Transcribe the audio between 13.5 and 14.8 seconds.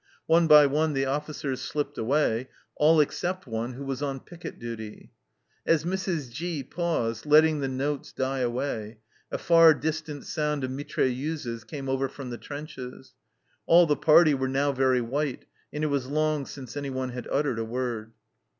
All the party were now